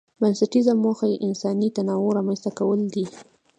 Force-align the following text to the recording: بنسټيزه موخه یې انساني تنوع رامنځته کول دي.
بنسټيزه 0.19 0.73
موخه 0.83 1.05
یې 1.11 1.21
انساني 1.27 1.69
تنوع 1.75 2.09
رامنځته 2.17 2.49
کول 2.59 2.79
دي. 2.93 3.05